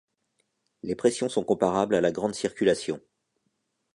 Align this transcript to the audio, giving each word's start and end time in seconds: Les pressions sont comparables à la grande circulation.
Les 0.81 0.95
pressions 0.95 1.29
sont 1.29 1.43
comparables 1.43 1.93
à 1.93 2.01
la 2.01 2.11
grande 2.11 2.33
circulation. 2.33 2.99